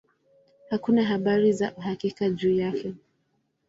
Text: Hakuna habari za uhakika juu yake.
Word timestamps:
Hakuna 0.69 1.03
habari 1.03 1.51
za 1.53 1.75
uhakika 1.75 2.29
juu 2.29 2.53
yake. 2.55 2.93